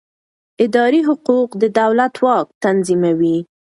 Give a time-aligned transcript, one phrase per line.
[0.65, 3.37] اداري حقوق د دولت واک تنظیموي.